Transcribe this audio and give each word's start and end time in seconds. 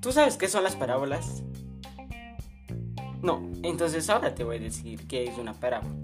¿Tú 0.00 0.10
sabes 0.10 0.36
qué 0.36 0.48
son 0.48 0.64
las 0.64 0.74
parábolas? 0.74 1.44
No, 3.22 3.48
entonces 3.62 4.10
ahora 4.10 4.34
te 4.34 4.42
voy 4.42 4.56
a 4.56 4.58
decir 4.58 5.06
qué 5.06 5.22
es 5.22 5.38
una 5.38 5.54
parábola. 5.54 5.94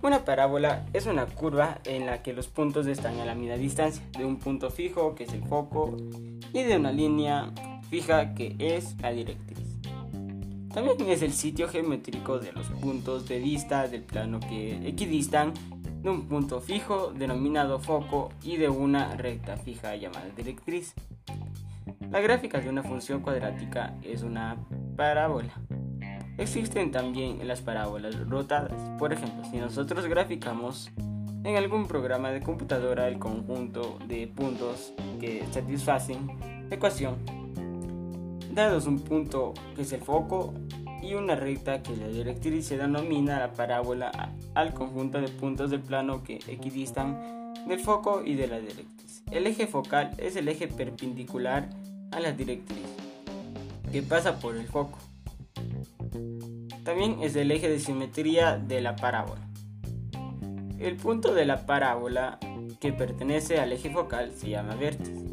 Una 0.00 0.24
parábola 0.24 0.86
es 0.92 1.06
una 1.06 1.26
curva 1.26 1.80
en 1.84 2.06
la 2.06 2.22
que 2.22 2.32
los 2.32 2.46
puntos 2.46 2.86
están 2.86 3.18
a 3.18 3.24
la 3.24 3.34
misma 3.34 3.56
distancia 3.56 4.00
de 4.16 4.24
un 4.24 4.36
punto 4.36 4.70
fijo 4.70 5.16
que 5.16 5.24
es 5.24 5.32
el 5.32 5.42
foco 5.42 5.96
y 6.52 6.62
de 6.62 6.76
una 6.76 6.92
línea 6.92 7.50
fija 7.90 8.32
que 8.34 8.54
es 8.60 8.94
la 9.02 9.10
directriz. 9.10 9.58
También 10.72 11.10
es 11.10 11.22
el 11.22 11.32
sitio 11.32 11.68
geométrico 11.68 12.38
de 12.38 12.52
los 12.52 12.68
puntos 12.68 13.26
de 13.26 13.40
vista 13.40 13.88
del 13.88 14.02
plano 14.02 14.38
que 14.38 14.88
equidistan 14.88 15.52
de 16.00 16.10
un 16.10 16.28
punto 16.28 16.60
fijo 16.60 17.12
denominado 17.12 17.80
foco 17.80 18.28
y 18.44 18.56
de 18.56 18.68
una 18.68 19.16
recta 19.16 19.56
fija 19.56 19.96
llamada 19.96 20.28
directriz. 20.36 20.94
La 22.10 22.20
gráfica 22.20 22.60
de 22.60 22.68
una 22.68 22.82
función 22.82 23.20
cuadrática 23.20 23.94
es 24.02 24.22
una 24.22 24.56
parábola. 24.96 25.52
Existen 26.38 26.90
también 26.90 27.46
las 27.46 27.60
parábolas 27.60 28.18
rotadas. 28.28 28.72
Por 28.98 29.12
ejemplo, 29.12 29.44
si 29.50 29.58
nosotros 29.58 30.06
graficamos 30.06 30.90
en 31.44 31.56
algún 31.56 31.86
programa 31.86 32.30
de 32.30 32.40
computadora 32.40 33.08
el 33.08 33.18
conjunto 33.18 33.98
de 34.06 34.26
puntos 34.28 34.92
que 35.20 35.44
satisfacen 35.50 36.28
la 36.68 36.76
ecuación, 36.76 37.16
dados 38.52 38.86
un 38.86 39.00
punto 39.00 39.54
que 39.74 39.82
es 39.82 39.92
el 39.92 40.00
foco 40.00 40.54
y 41.02 41.14
una 41.14 41.36
recta 41.36 41.82
que 41.82 41.96
la 41.96 42.08
directriz 42.08 42.66
se 42.66 42.76
denomina 42.76 43.38
la 43.38 43.52
parábola 43.52 44.32
al 44.54 44.74
conjunto 44.74 45.20
de 45.20 45.28
puntos 45.28 45.70
del 45.70 45.80
plano 45.80 46.22
que 46.22 46.40
equidistan 46.48 47.47
del 47.66 47.80
foco 47.80 48.22
y 48.24 48.34
de 48.34 48.46
la 48.46 48.60
directriz. 48.60 49.22
El 49.30 49.46
eje 49.46 49.66
focal 49.66 50.12
es 50.18 50.36
el 50.36 50.48
eje 50.48 50.68
perpendicular 50.68 51.68
a 52.12 52.20
la 52.20 52.32
directriz, 52.32 52.86
que 53.92 54.02
pasa 54.02 54.38
por 54.38 54.56
el 54.56 54.66
foco. 54.66 54.98
También 56.84 57.22
es 57.22 57.36
el 57.36 57.50
eje 57.50 57.68
de 57.68 57.80
simetría 57.80 58.56
de 58.56 58.80
la 58.80 58.96
parábola. 58.96 59.46
El 60.78 60.96
punto 60.96 61.34
de 61.34 61.44
la 61.44 61.66
parábola 61.66 62.38
que 62.80 62.92
pertenece 62.92 63.58
al 63.58 63.72
eje 63.72 63.90
focal 63.90 64.32
se 64.32 64.50
llama 64.50 64.74
vértice. 64.74 65.28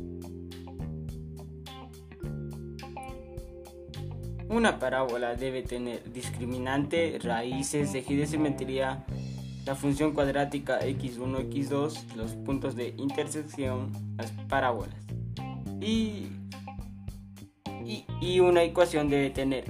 Una 4.49 4.77
parábola 4.79 5.35
debe 5.35 5.63
tener 5.63 6.11
discriminante, 6.11 7.19
raíces, 7.21 7.95
eje 7.95 8.15
de 8.15 8.27
simetría, 8.27 9.05
la 9.65 9.75
función 9.75 10.13
cuadrática 10.13 10.79
x1, 10.81 11.49
x2, 11.49 12.15
los 12.15 12.31
puntos 12.33 12.75
de 12.75 12.93
intersección, 12.97 13.91
las 14.17 14.31
parábolas. 14.47 14.95
Y 15.81 16.27
y, 18.21 18.39
una 18.39 18.63
ecuación 18.63 19.09
debe 19.09 19.29
tener 19.29 19.65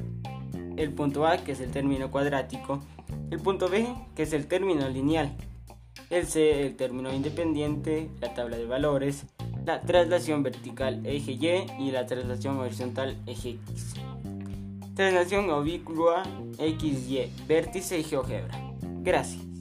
el 0.77 0.91
punto 0.93 1.25
A, 1.25 1.37
que 1.37 1.51
es 1.51 1.59
el 1.59 1.71
término 1.71 2.11
cuadrático, 2.11 2.81
el 3.31 3.39
punto 3.39 3.69
B, 3.69 3.87
que 4.15 4.23
es 4.23 4.33
el 4.33 4.47
término 4.47 4.87
lineal, 4.89 5.35
el 6.09 6.25
C, 6.25 6.65
el 6.65 6.75
término 6.75 7.13
independiente, 7.13 8.09
la 8.21 8.33
tabla 8.33 8.57
de 8.57 8.65
valores, 8.65 9.25
la 9.65 9.81
traslación 9.81 10.43
vertical 10.43 11.05
eje 11.05 11.31
Y 11.31 11.83
y 11.83 11.91
la 11.91 12.05
traslación 12.05 12.57
horizontal 12.59 13.17
eje 13.25 13.57
X. 13.71 13.95
Traslación 14.95 15.49
obliqua 15.49 16.23
XY, 16.57 17.31
vértice 17.47 17.99
y 17.99 18.03
GeoGebra. 18.03 18.57
Gracias. 19.01 19.54